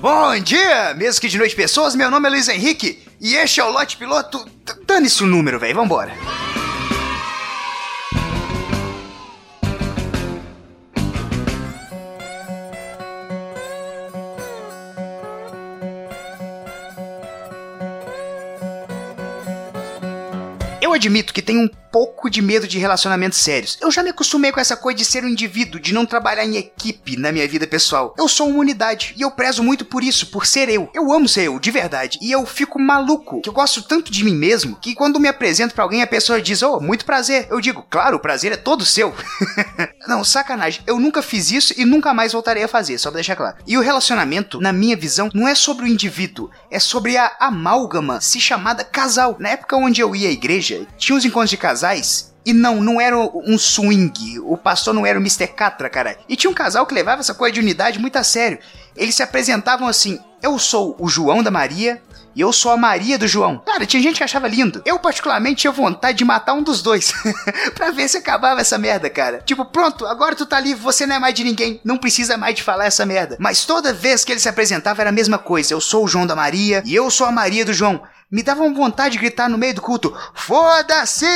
Bom 0.00 0.38
dia, 0.40 0.94
mesmo 0.94 1.20
que 1.20 1.28
de 1.28 1.36
noite 1.36 1.54
pessoas, 1.54 1.94
meu 1.94 2.10
nome 2.10 2.26
é 2.26 2.30
Luiz 2.30 2.48
Henrique 2.48 3.02
e 3.20 3.34
este 3.34 3.60
é 3.60 3.64
o 3.64 3.70
lote 3.70 3.98
piloto. 3.98 4.48
Dane-se 4.86 5.22
o 5.22 5.26
número, 5.26 5.60
velho, 5.60 5.74
vambora. 5.74 6.14
Eu 20.80 20.94
admito 20.94 21.34
que 21.34 21.42
tenho 21.42 21.60
um 21.60 21.68
pouco 21.90 22.30
de 22.30 22.40
medo 22.40 22.66
de 22.66 22.78
relacionamentos 22.78 23.38
sérios. 23.38 23.78
Eu 23.80 23.90
já 23.90 24.02
me 24.02 24.10
acostumei 24.10 24.52
com 24.52 24.60
essa 24.60 24.76
coisa 24.76 24.98
de 24.98 25.04
ser 25.04 25.24
um 25.24 25.28
indivíduo, 25.28 25.80
de 25.80 25.92
não 25.92 26.06
trabalhar 26.06 26.44
em 26.44 26.56
equipe 26.56 27.16
na 27.16 27.32
minha 27.32 27.46
vida 27.46 27.66
pessoal. 27.66 28.14
Eu 28.18 28.28
sou 28.28 28.48
uma 28.48 28.60
unidade 28.60 29.14
e 29.16 29.22
eu 29.22 29.30
prezo 29.30 29.62
muito 29.62 29.84
por 29.84 30.02
isso, 30.02 30.26
por 30.28 30.46
ser 30.46 30.68
eu. 30.68 30.88
Eu 30.94 31.12
amo 31.12 31.28
ser 31.28 31.44
eu, 31.44 31.58
de 31.58 31.70
verdade. 31.70 32.18
E 32.22 32.30
eu 32.30 32.44
fico 32.46 32.80
maluco, 32.80 33.40
que 33.40 33.48
eu 33.48 33.52
gosto 33.52 33.82
tanto 33.82 34.10
de 34.10 34.24
mim 34.24 34.34
mesmo, 34.34 34.76
que 34.76 34.94
quando 34.94 35.20
me 35.20 35.28
apresento 35.28 35.74
para 35.74 35.84
alguém 35.84 36.02
a 36.02 36.06
pessoa 36.06 36.40
diz: 36.40 36.62
"Oh, 36.62 36.80
muito 36.80 37.04
prazer". 37.04 37.46
Eu 37.50 37.60
digo: 37.60 37.84
"Claro, 37.90 38.16
o 38.16 38.20
prazer 38.20 38.52
é 38.52 38.56
todo 38.56 38.84
seu". 38.84 39.14
não, 40.06 40.24
sacanagem. 40.24 40.82
Eu 40.86 40.98
nunca 40.98 41.22
fiz 41.22 41.50
isso 41.50 41.74
e 41.76 41.84
nunca 41.84 42.14
mais 42.14 42.32
voltarei 42.32 42.62
a 42.62 42.68
fazer, 42.68 42.98
só 42.98 43.10
pra 43.10 43.16
deixar 43.16 43.36
claro. 43.36 43.56
E 43.66 43.76
o 43.76 43.82
relacionamento, 43.82 44.60
na 44.60 44.72
minha 44.72 44.96
visão, 44.96 45.30
não 45.34 45.48
é 45.48 45.54
sobre 45.54 45.84
o 45.84 45.88
indivíduo, 45.88 46.50
é 46.70 46.78
sobre 46.78 47.16
a 47.16 47.36
amálgama 47.40 48.20
se 48.20 48.40
chamada 48.40 48.84
casal. 48.84 49.36
Na 49.38 49.50
época 49.50 49.76
onde 49.76 50.00
eu 50.00 50.14
ia 50.14 50.28
à 50.28 50.32
igreja, 50.32 50.86
tinha 50.96 51.16
os 51.16 51.24
encontros 51.24 51.50
de 51.50 51.56
casais 51.80 52.34
e 52.44 52.52
não, 52.52 52.80
não 52.80 53.00
era 53.00 53.16
um 53.18 53.58
swing. 53.58 54.38
O 54.40 54.56
pastor 54.56 54.94
não 54.94 55.04
era 55.04 55.18
o 55.18 55.22
Mr. 55.22 55.46
Catra, 55.48 55.90
cara. 55.90 56.16
E 56.28 56.36
tinha 56.36 56.50
um 56.50 56.54
casal 56.54 56.86
que 56.86 56.94
levava 56.94 57.20
essa 57.20 57.34
coisa 57.34 57.54
de 57.54 57.60
unidade 57.60 57.98
muito 57.98 58.16
a 58.16 58.24
sério. 58.24 58.58
Eles 58.96 59.14
se 59.14 59.22
apresentavam 59.22 59.86
assim: 59.86 60.18
Eu 60.42 60.58
sou 60.58 60.96
o 60.98 61.08
João 61.08 61.42
da 61.42 61.50
Maria 61.50 62.00
e 62.34 62.40
eu 62.40 62.52
sou 62.52 62.72
a 62.72 62.76
Maria 62.76 63.18
do 63.18 63.26
João. 63.26 63.58
Cara, 63.58 63.84
tinha 63.84 64.02
gente 64.02 64.16
que 64.16 64.24
achava 64.24 64.48
lindo. 64.48 64.80
Eu, 64.86 64.98
particularmente, 64.98 65.62
tinha 65.62 65.72
vontade 65.72 66.16
de 66.18 66.24
matar 66.24 66.54
um 66.54 66.62
dos 66.62 66.80
dois. 66.80 67.12
pra 67.74 67.90
ver 67.90 68.08
se 68.08 68.16
acabava 68.16 68.60
essa 68.60 68.78
merda, 68.78 69.10
cara. 69.10 69.42
Tipo, 69.44 69.64
pronto, 69.64 70.06
agora 70.06 70.34
tu 70.34 70.46
tá 70.46 70.58
livre, 70.60 70.82
você 70.82 71.04
não 71.06 71.16
é 71.16 71.18
mais 71.18 71.34
de 71.34 71.44
ninguém. 71.44 71.80
Não 71.84 71.98
precisa 71.98 72.36
mais 72.36 72.54
de 72.54 72.62
falar 72.62 72.86
essa 72.86 73.04
merda. 73.04 73.36
Mas 73.38 73.64
toda 73.64 73.92
vez 73.92 74.24
que 74.24 74.32
ele 74.32 74.40
se 74.40 74.48
apresentava 74.48 75.02
era 75.02 75.10
a 75.10 75.12
mesma 75.12 75.38
coisa. 75.38 75.74
Eu 75.74 75.80
sou 75.80 76.04
o 76.04 76.08
João 76.08 76.26
da 76.26 76.36
Maria 76.36 76.82
e 76.86 76.94
eu 76.94 77.10
sou 77.10 77.26
a 77.26 77.32
Maria 77.32 77.64
do 77.64 77.74
João. 77.74 78.00
Me 78.30 78.44
dava 78.44 78.68
vontade 78.72 79.12
de 79.12 79.18
gritar 79.18 79.48
no 79.48 79.58
meio 79.58 79.74
do 79.74 79.82
culto: 79.82 80.16
Foda-se! 80.34 81.26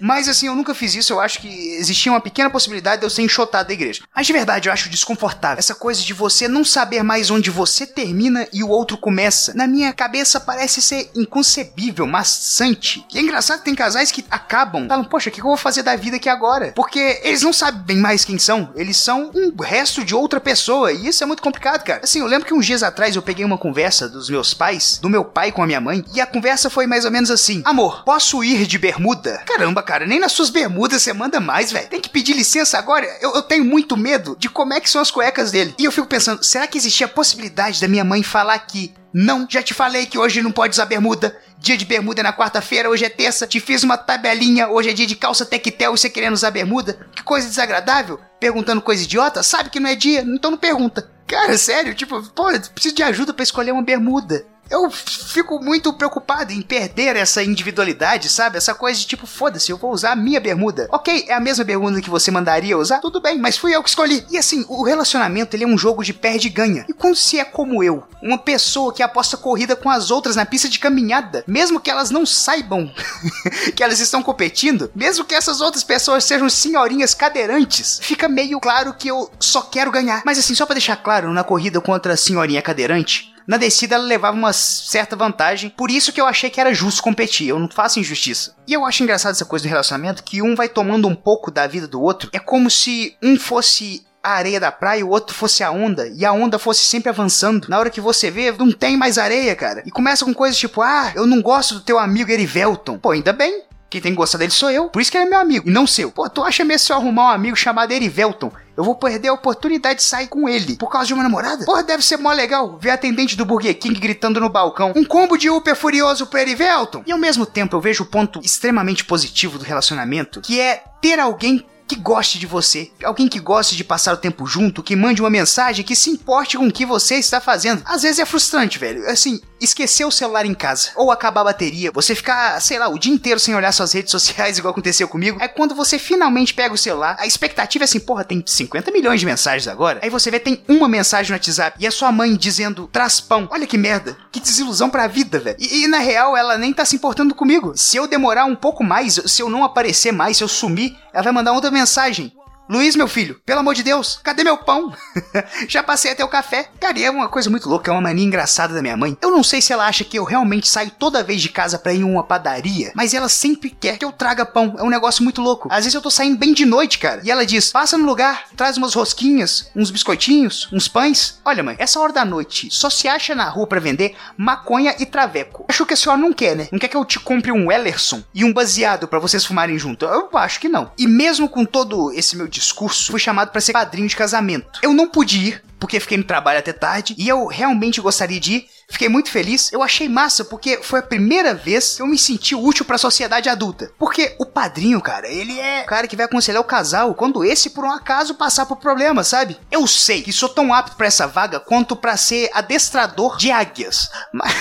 Mas 0.00 0.28
assim, 0.28 0.46
eu 0.46 0.54
nunca 0.54 0.74
fiz 0.74 0.94
isso, 0.94 1.12
eu 1.12 1.20
acho 1.20 1.40
que 1.40 1.48
existia 1.76 2.12
uma 2.12 2.20
pequena 2.20 2.50
possibilidade 2.50 3.00
de 3.00 3.06
eu 3.06 3.10
ser 3.10 3.22
enxotado 3.22 3.68
da 3.68 3.74
igreja. 3.74 4.02
Mas 4.14 4.26
de 4.26 4.32
verdade, 4.32 4.68
eu 4.68 4.72
acho 4.72 4.88
desconfortável. 4.88 5.58
Essa 5.58 5.74
coisa 5.74 6.02
de 6.02 6.12
você 6.12 6.48
não 6.48 6.64
saber 6.64 7.02
mais 7.02 7.30
onde 7.30 7.50
você 7.50 7.86
termina 7.86 8.46
e 8.52 8.62
o 8.62 8.68
outro 8.68 8.96
começa. 8.96 9.54
Na 9.54 9.66
minha 9.66 9.92
cabeça 9.92 10.38
parece 10.40 10.82
ser 10.82 11.10
inconcebível, 11.14 12.06
maçante. 12.06 13.04
E 13.12 13.18
é 13.18 13.20
engraçado 13.20 13.58
que 13.58 13.64
tem 13.64 13.74
casais 13.74 14.10
que 14.10 14.24
acabam, 14.30 14.86
falam, 14.88 15.04
poxa, 15.04 15.30
o 15.30 15.32
que 15.32 15.40
eu 15.40 15.44
vou 15.44 15.56
fazer 15.56 15.82
da 15.82 15.96
vida 15.96 16.16
aqui 16.16 16.28
agora? 16.28 16.72
Porque 16.74 17.20
eles 17.22 17.42
não 17.42 17.52
sabem 17.52 17.96
mais 17.96 18.24
quem 18.24 18.38
são, 18.38 18.70
eles 18.74 18.96
são 18.96 19.30
um 19.34 19.62
resto 19.62 20.04
de 20.04 20.14
outra 20.14 20.40
pessoa. 20.40 20.92
E 20.92 21.08
isso 21.08 21.22
é 21.22 21.26
muito 21.26 21.42
complicado, 21.42 21.82
cara. 21.84 22.00
Assim, 22.02 22.20
eu 22.20 22.26
lembro 22.26 22.46
que 22.46 22.54
uns 22.54 22.66
dias 22.66 22.82
atrás 22.82 23.16
eu 23.16 23.22
peguei 23.22 23.44
uma 23.44 23.58
conversa 23.58 24.08
dos 24.08 24.28
meus 24.28 24.52
pais, 24.52 24.98
do 25.00 25.08
meu 25.08 25.24
pai 25.24 25.52
com 25.52 25.62
a 25.62 25.66
minha 25.66 25.80
mãe, 25.80 26.04
e 26.14 26.20
a 26.20 26.26
conversa 26.26 26.68
foi 26.68 26.86
mais 26.86 27.04
ou 27.04 27.10
menos 27.10 27.30
assim: 27.30 27.62
Amor, 27.64 28.04
posso 28.04 28.42
ir 28.44 28.66
de 28.66 28.78
bermuda? 28.78 29.42
Caramba, 29.46 29.82
cara, 29.86 30.06
nem 30.06 30.18
nas 30.18 30.32
suas 30.32 30.50
bermudas 30.50 31.02
você 31.02 31.12
manda 31.12 31.40
mais, 31.40 31.72
velho. 31.72 31.88
Tem 31.88 32.00
que 32.00 32.10
pedir 32.10 32.34
licença 32.34 32.76
agora. 32.76 33.06
Eu, 33.22 33.34
eu, 33.34 33.42
tenho 33.42 33.64
muito 33.64 33.96
medo 33.96 34.36
de 34.38 34.50
como 34.50 34.74
é 34.74 34.80
que 34.80 34.90
são 34.90 35.00
as 35.00 35.10
cuecas 35.10 35.50
dele. 35.50 35.74
E 35.78 35.84
eu 35.84 35.92
fico 35.92 36.06
pensando, 36.06 36.44
será 36.44 36.66
que 36.66 36.76
existia 36.76 37.06
a 37.06 37.08
possibilidade 37.08 37.80
da 37.80 37.88
minha 37.88 38.04
mãe 38.04 38.22
falar 38.22 38.58
que 38.58 38.92
não, 39.14 39.46
já 39.48 39.62
te 39.62 39.72
falei 39.72 40.04
que 40.04 40.18
hoje 40.18 40.42
não 40.42 40.52
pode 40.52 40.74
usar 40.74 40.84
bermuda. 40.84 41.34
Dia 41.58 41.74
de 41.74 41.86
bermuda 41.86 42.20
é 42.20 42.22
na 42.22 42.34
quarta-feira, 42.34 42.90
hoje 42.90 43.04
é 43.04 43.08
terça. 43.08 43.46
Te 43.46 43.58
fiz 43.60 43.82
uma 43.82 43.96
tabelinha, 43.96 44.68
hoje 44.68 44.90
é 44.90 44.92
dia 44.92 45.06
de 45.06 45.16
calça 45.16 45.46
tectel 45.46 45.94
e 45.94 45.98
você 45.98 46.10
querendo 46.10 46.34
usar 46.34 46.50
bermuda. 46.50 46.98
Que 47.14 47.22
coisa 47.22 47.48
desagradável. 47.48 48.20
Perguntando 48.38 48.82
coisa 48.82 49.04
idiota, 49.04 49.42
sabe 49.42 49.70
que 49.70 49.80
não 49.80 49.88
é 49.88 49.94
dia, 49.94 50.20
então 50.20 50.50
não 50.50 50.58
pergunta. 50.58 51.10
Cara, 51.26 51.56
sério, 51.56 51.94
tipo, 51.94 52.22
pô, 52.30 52.44
preciso 52.74 52.94
de 52.94 53.02
ajuda 53.02 53.32
para 53.32 53.42
escolher 53.42 53.72
uma 53.72 53.82
bermuda 53.82 54.44
eu 54.70 54.90
fico 54.90 55.62
muito 55.62 55.92
preocupado 55.92 56.52
em 56.52 56.62
perder 56.62 57.16
essa 57.16 57.42
individualidade, 57.42 58.28
sabe? 58.28 58.56
Essa 58.56 58.74
coisa 58.74 58.98
de 58.98 59.06
tipo, 59.06 59.26
foda-se, 59.26 59.70
eu 59.70 59.76
vou 59.76 59.92
usar 59.92 60.12
a 60.12 60.16
minha 60.16 60.40
bermuda. 60.40 60.88
Ok, 60.90 61.26
é 61.28 61.34
a 61.34 61.40
mesma 61.40 61.64
bermuda 61.64 62.00
que 62.00 62.10
você 62.10 62.30
mandaria 62.30 62.76
usar? 62.76 63.00
Tudo 63.00 63.20
bem, 63.20 63.38
mas 63.38 63.56
fui 63.56 63.74
eu 63.74 63.82
que 63.82 63.88
escolhi. 63.88 64.24
E 64.30 64.38
assim, 64.38 64.64
o 64.68 64.82
relacionamento 64.82 65.54
ele 65.54 65.64
é 65.64 65.66
um 65.66 65.78
jogo 65.78 66.02
de 66.02 66.12
perde 66.12 66.48
e 66.48 66.50
ganha. 66.50 66.84
E 66.88 66.92
quando 66.92 67.16
se 67.16 67.38
é 67.38 67.44
como 67.44 67.82
eu, 67.82 68.02
uma 68.20 68.38
pessoa 68.38 68.92
que 68.92 69.02
aposta 69.02 69.36
corrida 69.36 69.76
com 69.76 69.88
as 69.88 70.10
outras 70.10 70.36
na 70.36 70.44
pista 70.44 70.68
de 70.68 70.78
caminhada, 70.78 71.44
mesmo 71.46 71.80
que 71.80 71.90
elas 71.90 72.10
não 72.10 72.26
saibam 72.26 72.90
que 73.74 73.82
elas 73.82 74.00
estão 74.00 74.22
competindo, 74.22 74.90
mesmo 74.94 75.24
que 75.24 75.34
essas 75.34 75.60
outras 75.60 75.84
pessoas 75.84 76.24
sejam 76.24 76.48
senhorinhas 76.48 77.14
cadeirantes, 77.14 78.00
fica 78.02 78.28
meio 78.28 78.58
claro 78.58 78.94
que 78.94 79.08
eu 79.08 79.30
só 79.38 79.62
quero 79.62 79.90
ganhar. 79.90 80.22
Mas 80.24 80.38
assim, 80.38 80.54
só 80.54 80.66
para 80.66 80.74
deixar 80.74 80.96
claro, 80.96 81.32
na 81.32 81.44
corrida 81.44 81.80
contra 81.80 82.14
a 82.14 82.16
senhorinha 82.16 82.62
cadeirante, 82.62 83.35
na 83.46 83.56
descida 83.56 83.94
ela 83.94 84.04
levava 84.04 84.36
uma 84.36 84.52
certa 84.52 85.14
vantagem, 85.14 85.70
por 85.70 85.90
isso 85.90 86.12
que 86.12 86.20
eu 86.20 86.26
achei 86.26 86.50
que 86.50 86.60
era 86.60 86.74
justo 86.74 87.02
competir, 87.02 87.48
eu 87.48 87.58
não 87.58 87.68
faço 87.68 88.00
injustiça. 88.00 88.54
E 88.66 88.72
eu 88.72 88.84
acho 88.84 89.02
engraçado 89.02 89.32
essa 89.32 89.44
coisa 89.44 89.64
do 89.64 89.68
relacionamento, 89.68 90.24
que 90.24 90.42
um 90.42 90.54
vai 90.54 90.68
tomando 90.68 91.06
um 91.06 91.14
pouco 91.14 91.50
da 91.50 91.66
vida 91.66 91.86
do 91.86 92.00
outro, 92.00 92.30
é 92.32 92.38
como 92.38 92.70
se 92.70 93.16
um 93.22 93.38
fosse 93.38 94.04
a 94.26 94.30
areia 94.30 94.58
da 94.58 94.72
praia 94.72 95.00
e 95.00 95.04
o 95.04 95.08
outro 95.08 95.36
fosse 95.36 95.62
a 95.62 95.70
onda, 95.70 96.08
e 96.08 96.24
a 96.24 96.32
onda 96.32 96.58
fosse 96.58 96.84
sempre 96.84 97.08
avançando. 97.08 97.68
Na 97.68 97.78
hora 97.78 97.90
que 97.90 98.00
você 98.00 98.28
vê, 98.28 98.50
não 98.50 98.72
tem 98.72 98.96
mais 98.96 99.18
areia, 99.18 99.54
cara. 99.54 99.84
E 99.86 99.90
começa 99.90 100.24
com 100.24 100.34
coisas 100.34 100.58
tipo, 100.58 100.82
ah, 100.82 101.12
eu 101.14 101.28
não 101.28 101.40
gosto 101.40 101.74
do 101.74 101.80
teu 101.80 101.96
amigo 101.96 102.32
Erivelton. 102.32 102.98
Pô, 102.98 103.12
ainda 103.12 103.32
bem. 103.32 103.62
Quem 103.88 104.00
tem 104.00 104.10
que 104.10 104.16
gostar 104.16 104.38
dele 104.38 104.50
sou 104.50 104.68
eu. 104.68 104.90
Por 104.90 105.00
isso 105.00 105.12
que 105.12 105.16
ele 105.16 105.26
é 105.26 105.30
meu 105.30 105.38
amigo, 105.38 105.68
e 105.68 105.72
não 105.72 105.86
seu. 105.86 106.10
Pô, 106.10 106.28
tu 106.28 106.42
acha 106.42 106.64
mesmo 106.64 106.86
se 106.86 106.92
eu 106.92 106.96
arrumar 106.96 107.26
um 107.26 107.34
amigo 107.34 107.56
chamado 107.56 107.92
Erivelton? 107.92 108.50
Eu 108.76 108.84
vou 108.84 108.94
perder 108.94 109.28
a 109.28 109.32
oportunidade 109.32 110.00
de 110.00 110.04
sair 110.04 110.28
com 110.28 110.48
ele 110.48 110.76
por 110.76 110.90
causa 110.90 111.06
de 111.06 111.14
uma 111.14 111.22
namorada? 111.22 111.64
Porra, 111.64 111.82
deve 111.82 112.04
ser 112.04 112.18
mó 112.18 112.32
legal 112.32 112.76
ver 112.78 112.90
a 112.90 112.94
atendente 112.94 113.36
do 113.36 113.44
Burger 113.44 113.78
King 113.78 113.98
gritando 113.98 114.40
no 114.40 114.50
balcão: 114.50 114.92
um 114.94 115.04
combo 115.04 115.36
de 115.36 115.48
Uber 115.48 115.74
furioso 115.74 116.26
pra 116.26 116.42
Erivelton. 116.42 117.02
E 117.06 117.12
ao 117.12 117.18
mesmo 117.18 117.46
tempo 117.46 117.74
eu 117.74 117.80
vejo 117.80 118.04
o 118.04 118.06
ponto 118.06 118.40
extremamente 118.44 119.04
positivo 119.04 119.58
do 119.58 119.64
relacionamento, 119.64 120.40
que 120.40 120.60
é 120.60 120.84
ter 121.00 121.18
alguém 121.18 121.64
que 121.86 121.96
goste 121.96 122.38
de 122.38 122.46
você, 122.46 122.90
alguém 123.04 123.28
que 123.28 123.38
goste 123.38 123.76
de 123.76 123.84
passar 123.84 124.12
o 124.12 124.16
tempo 124.16 124.44
junto, 124.46 124.82
que 124.82 124.96
mande 124.96 125.22
uma 125.22 125.30
mensagem, 125.30 125.84
que 125.84 125.94
se 125.94 126.10
importe 126.10 126.56
com 126.56 126.66
o 126.66 126.72
que 126.72 126.84
você 126.84 127.16
está 127.16 127.40
fazendo. 127.40 127.82
Às 127.84 128.02
vezes 128.02 128.18
é 128.18 128.26
frustrante, 128.26 128.78
velho. 128.78 129.08
Assim, 129.08 129.40
esquecer 129.60 130.04
o 130.04 130.10
celular 130.10 130.44
em 130.44 130.54
casa, 130.54 130.90
ou 130.96 131.10
acabar 131.10 131.42
a 131.42 131.44
bateria, 131.44 131.92
você 131.92 132.14
ficar, 132.14 132.60
sei 132.60 132.78
lá, 132.78 132.88
o 132.88 132.98
dia 132.98 133.12
inteiro 133.12 133.38
sem 133.38 133.54
olhar 133.54 133.72
suas 133.72 133.92
redes 133.92 134.10
sociais, 134.10 134.58
igual 134.58 134.72
aconteceu 134.72 135.08
comigo. 135.08 135.38
É 135.40 135.48
quando 135.48 135.74
você 135.74 135.98
finalmente 135.98 136.52
pega 136.54 136.74
o 136.74 136.78
celular, 136.78 137.16
a 137.18 137.26
expectativa 137.26 137.84
é 137.84 137.86
assim, 137.86 138.00
porra, 138.00 138.24
tem 138.24 138.42
50 138.44 138.90
milhões 138.90 139.20
de 139.20 139.26
mensagens 139.26 139.68
agora. 139.68 140.00
Aí 140.02 140.10
você 140.10 140.30
vê, 140.30 140.40
tem 140.40 140.62
uma 140.68 140.88
mensagem 140.88 141.30
no 141.30 141.36
WhatsApp 141.36 141.76
e 141.80 141.86
a 141.86 141.90
sua 141.90 142.10
mãe 142.10 142.34
dizendo, 142.36 142.88
traz 142.92 143.20
pão. 143.20 143.48
Olha 143.50 143.66
que 143.66 143.78
merda, 143.78 144.16
que 144.32 144.40
desilusão 144.40 144.90
pra 144.90 145.06
vida, 145.06 145.38
velho. 145.38 145.56
E, 145.60 145.84
e 145.84 145.88
na 145.88 145.98
real, 145.98 146.36
ela 146.36 146.58
nem 146.58 146.72
tá 146.72 146.84
se 146.84 146.96
importando 146.96 147.34
comigo. 147.34 147.72
Se 147.76 147.96
eu 147.96 148.06
demorar 148.06 148.44
um 148.44 148.56
pouco 148.56 148.82
mais, 148.82 149.20
se 149.26 149.42
eu 149.42 149.48
não 149.48 149.64
aparecer 149.64 150.12
mais, 150.12 150.36
se 150.36 150.44
eu 150.44 150.48
sumir, 150.48 150.96
ela 151.12 151.22
vai 151.22 151.32
mandar 151.32 151.52
outra 151.52 151.70
mensagem. 151.76 152.32
Luiz, 152.68 152.96
meu 152.96 153.06
filho, 153.06 153.40
pelo 153.46 153.60
amor 153.60 153.76
de 153.76 153.84
Deus, 153.84 154.18
cadê 154.24 154.42
meu 154.42 154.58
pão? 154.58 154.92
Já 155.68 155.84
passei 155.84 156.10
até 156.10 156.24
o 156.24 156.28
café. 156.28 156.68
Cara, 156.80 156.98
e 156.98 157.04
é 157.04 157.10
uma 157.10 157.28
coisa 157.28 157.48
muito 157.48 157.68
louca, 157.68 157.92
é 157.92 157.94
uma 157.94 158.00
mania 158.00 158.24
engraçada 158.24 158.74
da 158.74 158.82
minha 158.82 158.96
mãe. 158.96 159.16
Eu 159.22 159.30
não 159.30 159.44
sei 159.44 159.62
se 159.62 159.72
ela 159.72 159.86
acha 159.86 160.02
que 160.02 160.18
eu 160.18 160.24
realmente 160.24 160.66
saio 160.66 160.90
toda 160.90 161.22
vez 161.22 161.40
de 161.40 161.48
casa 161.48 161.78
pra 161.78 161.92
ir 161.92 162.00
em 162.00 162.04
uma 162.04 162.24
padaria, 162.24 162.90
mas 162.92 163.14
ela 163.14 163.28
sempre 163.28 163.70
quer 163.70 163.98
que 163.98 164.04
eu 164.04 164.10
traga 164.10 164.44
pão. 164.44 164.74
É 164.78 164.82
um 164.82 164.90
negócio 164.90 165.22
muito 165.22 165.40
louco. 165.40 165.68
Às 165.70 165.84
vezes 165.84 165.94
eu 165.94 166.02
tô 166.02 166.10
saindo 166.10 166.36
bem 166.38 166.52
de 166.52 166.64
noite, 166.64 166.98
cara. 166.98 167.20
E 167.22 167.30
ela 167.30 167.46
diz: 167.46 167.70
passa 167.70 167.96
no 167.96 168.04
lugar, 168.04 168.48
traz 168.56 168.76
umas 168.76 168.94
rosquinhas, 168.94 169.70
uns 169.76 169.92
biscoitinhos, 169.92 170.68
uns 170.72 170.88
pães. 170.88 171.40
Olha, 171.44 171.62
mãe, 171.62 171.76
essa 171.78 172.00
hora 172.00 172.12
da 172.12 172.24
noite 172.24 172.68
só 172.72 172.90
se 172.90 173.06
acha 173.06 173.32
na 173.32 173.48
rua 173.48 173.68
para 173.68 173.78
vender 173.78 174.16
maconha 174.36 174.96
e 174.98 175.06
traveco. 175.06 175.66
Acho 175.68 175.86
que 175.86 175.94
a 175.94 175.96
senhora 175.96 176.20
não 176.20 176.32
quer, 176.32 176.56
né? 176.56 176.66
Não 176.72 176.80
quer 176.80 176.88
que 176.88 176.96
eu 176.96 177.04
te 177.04 177.20
compre 177.20 177.52
um 177.52 177.70
Ellerson 177.70 178.24
e 178.34 178.44
um 178.44 178.52
baseado 178.52 179.06
para 179.06 179.20
vocês 179.20 179.44
fumarem 179.44 179.78
junto? 179.78 180.04
Eu 180.04 180.28
acho 180.32 180.58
que 180.58 180.68
não. 180.68 180.90
E 180.98 181.06
mesmo 181.06 181.48
com 181.48 181.64
todo 181.64 182.12
esse 182.12 182.36
meu 182.36 182.48
discurso, 182.60 183.10
fui 183.10 183.20
chamado 183.20 183.50
para 183.50 183.60
ser 183.60 183.72
padrinho 183.72 184.08
de 184.08 184.16
casamento. 184.16 184.80
Eu 184.82 184.92
não 184.92 185.08
pude 185.08 185.38
ir, 185.38 185.62
porque 185.78 186.00
fiquei 186.00 186.18
no 186.18 186.24
trabalho 186.24 186.58
até 186.58 186.72
tarde, 186.72 187.14
e 187.18 187.28
eu 187.28 187.46
realmente 187.46 188.00
gostaria 188.00 188.40
de 188.40 188.54
ir. 188.54 188.66
Fiquei 188.88 189.08
muito 189.08 189.30
feliz. 189.30 189.72
Eu 189.72 189.82
achei 189.82 190.08
massa 190.08 190.44
porque 190.44 190.78
foi 190.82 191.00
a 191.00 191.02
primeira 191.02 191.54
vez 191.54 191.96
que 191.96 192.02
eu 192.02 192.06
me 192.06 192.18
senti 192.18 192.54
útil 192.54 192.84
para 192.84 192.96
a 192.96 192.98
sociedade 192.98 193.48
adulta. 193.48 193.90
Porque 193.98 194.34
o 194.38 194.46
padrinho, 194.46 195.00
cara, 195.00 195.28
ele 195.28 195.58
é 195.58 195.82
o 195.82 195.86
cara 195.86 196.06
que 196.06 196.16
vai 196.16 196.26
aconselhar 196.26 196.60
o 196.60 196.64
casal 196.64 197.14
quando 197.14 197.44
esse 197.44 197.70
por 197.70 197.84
um 197.84 197.90
acaso 197.90 198.34
passar 198.34 198.66
por 198.66 198.76
problema, 198.76 199.24
sabe? 199.24 199.58
Eu 199.70 199.86
sei 199.86 200.22
que 200.22 200.32
sou 200.32 200.48
tão 200.48 200.72
apto 200.72 200.96
para 200.96 201.06
essa 201.06 201.26
vaga 201.26 201.58
quanto 201.58 201.96
para 201.96 202.16
ser 202.16 202.48
adestrador 202.52 203.36
de 203.36 203.50
águias. 203.50 204.08
Mas, 204.32 204.52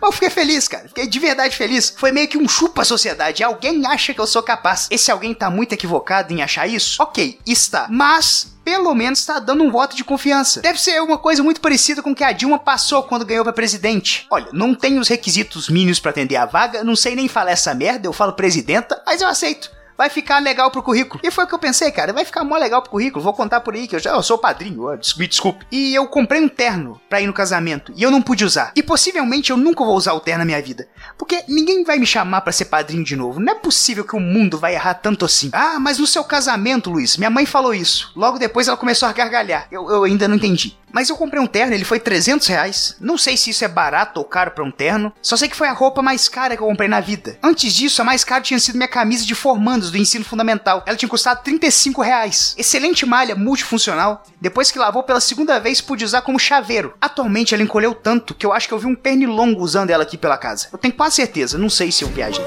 mas 0.00 0.02
eu 0.02 0.12
fiquei 0.12 0.30
feliz, 0.30 0.68
cara. 0.68 0.88
Fiquei 0.88 1.06
de 1.06 1.18
verdade 1.18 1.56
feliz. 1.56 1.92
Foi 1.96 2.10
meio 2.12 2.28
que 2.28 2.38
um 2.38 2.48
chupa 2.48 2.82
a 2.82 2.84
sociedade. 2.84 3.42
Alguém 3.42 3.84
acha 3.86 4.14
que 4.14 4.20
eu 4.20 4.26
sou 4.26 4.42
capaz. 4.42 4.86
Esse 4.90 5.10
alguém 5.10 5.34
tá 5.34 5.50
muito 5.50 5.72
equivocado 5.72 6.32
em 6.32 6.42
achar 6.42 6.66
isso? 6.66 7.02
OK, 7.02 7.38
está. 7.46 7.86
Mas 7.90 8.57
pelo 8.68 8.94
menos 8.94 9.24
tá 9.24 9.38
dando 9.38 9.64
um 9.64 9.70
voto 9.70 9.96
de 9.96 10.04
confiança. 10.04 10.60
Deve 10.60 10.78
ser 10.78 11.00
uma 11.00 11.16
coisa 11.16 11.42
muito 11.42 11.58
parecida 11.58 12.02
com 12.02 12.10
o 12.10 12.14
que 12.14 12.22
a 12.22 12.32
Dilma 12.32 12.58
passou 12.58 13.02
quando 13.02 13.24
ganhou 13.24 13.42
pra 13.42 13.50
presidente. 13.50 14.26
Olha, 14.30 14.48
não 14.52 14.74
tenho 14.74 15.00
os 15.00 15.08
requisitos 15.08 15.70
mínimos 15.70 15.98
para 15.98 16.10
atender 16.10 16.36
a 16.36 16.44
vaga, 16.44 16.84
não 16.84 16.94
sei 16.94 17.16
nem 17.16 17.28
falar 17.28 17.52
essa 17.52 17.74
merda, 17.74 18.06
eu 18.06 18.12
falo 18.12 18.34
presidenta, 18.34 19.02
mas 19.06 19.22
eu 19.22 19.26
aceito 19.26 19.77
vai 19.98 20.08
ficar 20.08 20.38
legal 20.38 20.70
pro 20.70 20.82
currículo. 20.82 21.20
E 21.24 21.30
foi 21.30 21.42
o 21.42 21.46
que 21.48 21.54
eu 21.54 21.58
pensei, 21.58 21.90
cara, 21.90 22.12
vai 22.12 22.24
ficar 22.24 22.44
mó 22.44 22.56
legal 22.56 22.80
pro 22.80 22.92
currículo, 22.92 23.24
vou 23.24 23.34
contar 23.34 23.60
por 23.60 23.74
aí 23.74 23.88
que 23.88 23.96
eu 23.96 24.00
já 24.00 24.12
eu 24.12 24.22
sou 24.22 24.38
padrinho, 24.38 24.86
me 25.16 25.26
desculpe. 25.26 25.66
E 25.72 25.92
eu 25.92 26.06
comprei 26.06 26.40
um 26.40 26.48
terno 26.48 27.00
pra 27.08 27.20
ir 27.20 27.26
no 27.26 27.32
casamento 27.32 27.92
e 27.96 28.02
eu 28.04 28.10
não 28.10 28.22
pude 28.22 28.44
usar. 28.44 28.70
E 28.76 28.82
possivelmente 28.82 29.50
eu 29.50 29.56
nunca 29.56 29.84
vou 29.84 29.96
usar 29.96 30.12
o 30.12 30.20
terno 30.20 30.38
na 30.38 30.44
minha 30.44 30.62
vida. 30.62 30.88
Porque 31.18 31.42
ninguém 31.48 31.82
vai 31.82 31.98
me 31.98 32.06
chamar 32.06 32.42
para 32.42 32.52
ser 32.52 32.66
padrinho 32.66 33.02
de 33.02 33.16
novo. 33.16 33.40
Não 33.40 33.52
é 33.52 33.56
possível 33.56 34.04
que 34.04 34.14
o 34.14 34.20
mundo 34.20 34.56
vai 34.56 34.74
errar 34.74 34.94
tanto 34.94 35.24
assim. 35.24 35.50
Ah, 35.52 35.80
mas 35.80 35.98
no 35.98 36.06
seu 36.06 36.22
casamento, 36.22 36.90
Luiz, 36.90 37.16
minha 37.16 37.30
mãe 37.30 37.44
falou 37.44 37.74
isso. 37.74 38.12
Logo 38.14 38.38
depois 38.38 38.68
ela 38.68 38.76
começou 38.76 39.08
a 39.08 39.12
gargalhar. 39.12 39.66
Eu, 39.72 39.90
eu 39.90 40.04
ainda 40.04 40.28
não 40.28 40.36
entendi. 40.36 40.78
Mas 40.92 41.08
eu 41.08 41.16
comprei 41.16 41.40
um 41.40 41.46
terno, 41.46 41.74
ele 41.74 41.84
foi 41.84 42.00
300 42.00 42.46
reais. 42.46 42.96
Não 43.00 43.18
sei 43.18 43.36
se 43.36 43.50
isso 43.50 43.64
é 43.64 43.68
barato 43.68 44.18
ou 44.20 44.24
caro 44.24 44.50
para 44.50 44.64
um 44.64 44.70
terno. 44.70 45.12
Só 45.22 45.36
sei 45.36 45.48
que 45.48 45.56
foi 45.56 45.68
a 45.68 45.72
roupa 45.72 46.02
mais 46.02 46.28
cara 46.28 46.56
que 46.56 46.62
eu 46.62 46.66
comprei 46.66 46.88
na 46.88 47.00
vida. 47.00 47.38
Antes 47.42 47.72
disso, 47.72 48.00
a 48.02 48.04
mais 48.04 48.24
cara 48.24 48.42
tinha 48.42 48.58
sido 48.58 48.76
minha 48.76 48.88
camisa 48.88 49.24
de 49.24 49.34
formandos 49.34 49.90
do 49.90 49.98
ensino 49.98 50.24
fundamental. 50.24 50.82
Ela 50.86 50.96
tinha 50.96 51.08
custado 51.08 51.42
35 51.42 52.02
reais. 52.02 52.54
Excelente 52.58 53.04
malha, 53.06 53.34
multifuncional. 53.34 54.22
Depois 54.40 54.70
que 54.70 54.78
lavou 54.78 55.02
pela 55.02 55.20
segunda 55.20 55.58
vez, 55.58 55.80
pude 55.80 56.04
usar 56.04 56.22
como 56.22 56.38
chaveiro. 56.38 56.94
Atualmente 57.00 57.54
ela 57.54 57.62
encolheu 57.62 57.94
tanto 57.94 58.34
que 58.34 58.46
eu 58.46 58.52
acho 58.52 58.68
que 58.68 58.74
eu 58.74 58.78
vi 58.78 58.86
um 58.86 58.94
pernilongo 58.94 59.62
usando 59.62 59.90
ela 59.90 60.02
aqui 60.02 60.16
pela 60.16 60.38
casa. 60.38 60.68
Eu 60.72 60.78
tenho 60.78 60.94
quase 60.94 61.16
certeza, 61.16 61.58
não 61.58 61.70
sei 61.70 61.92
se 61.92 62.02
eu 62.02 62.08
viajei. 62.08 62.44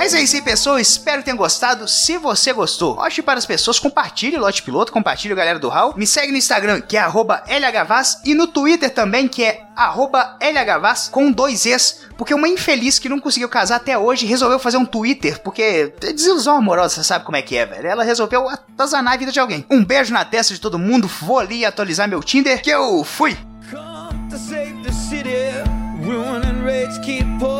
Mas 0.00 0.14
é 0.14 0.22
isso 0.22 0.34
aí, 0.34 0.40
pessoal. 0.40 0.78
Espero 0.78 1.18
que 1.18 1.26
tenham 1.26 1.36
gostado. 1.36 1.86
Se 1.86 2.16
você 2.16 2.54
gostou, 2.54 2.96
mostre 2.96 3.20
para 3.20 3.38
as 3.38 3.44
pessoas, 3.44 3.78
compartilhe 3.78 4.38
o 4.38 4.40
Lote 4.40 4.62
Piloto, 4.62 4.90
compartilhe 4.90 5.34
a 5.34 5.36
galera 5.36 5.58
do 5.58 5.70
HAL. 5.70 5.92
Me 5.94 6.06
segue 6.06 6.32
no 6.32 6.38
Instagram, 6.38 6.80
que 6.80 6.96
é 6.96 7.02
LHVaz, 7.02 8.22
e 8.24 8.32
no 8.32 8.46
Twitter 8.46 8.88
também, 8.88 9.28
que 9.28 9.44
é 9.44 9.60
LHVaz, 10.40 11.10
com 11.12 11.30
dois 11.30 11.66
Es, 11.66 12.06
porque 12.16 12.32
uma 12.32 12.48
infeliz 12.48 12.98
que 12.98 13.10
não 13.10 13.20
conseguiu 13.20 13.50
casar 13.50 13.76
até 13.76 13.98
hoje 13.98 14.24
resolveu 14.24 14.58
fazer 14.58 14.78
um 14.78 14.86
Twitter, 14.86 15.38
porque 15.42 15.92
é 16.00 16.12
desilusão 16.12 16.56
amorosa, 16.56 16.94
você 16.94 17.04
sabe 17.04 17.26
como 17.26 17.36
é 17.36 17.42
que 17.42 17.54
é, 17.58 17.66
velho. 17.66 17.86
Ela 17.86 18.02
resolveu 18.02 18.48
atazanar 18.48 19.12
a 19.12 19.18
vida 19.18 19.30
de 19.30 19.38
alguém. 19.38 19.66
Um 19.70 19.84
beijo 19.84 20.14
na 20.14 20.24
testa 20.24 20.54
de 20.54 20.60
todo 20.62 20.78
mundo, 20.78 21.06
vou 21.20 21.38
ali 21.38 21.62
atualizar 21.62 22.08
meu 22.08 22.22
Tinder, 22.22 22.62
que 22.62 22.70
eu 22.70 23.04
fui! 23.04 23.36
Come 23.70 24.30
to 24.30 24.38
save 24.38 24.82
the 24.82 24.92
city, 24.92 25.50
ruin 26.02 26.40
and 26.42 26.64
rage 26.64 26.98
keep 27.04 27.26
pouring 27.38 27.59